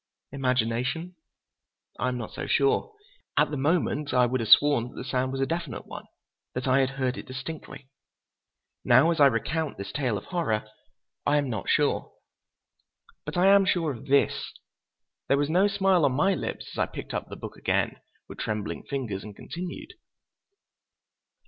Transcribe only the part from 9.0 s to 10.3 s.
as I recount this tale of